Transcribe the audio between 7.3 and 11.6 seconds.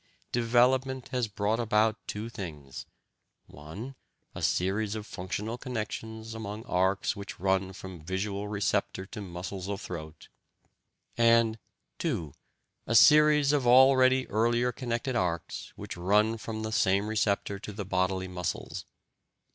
run from visual receptor to muscles of throat, and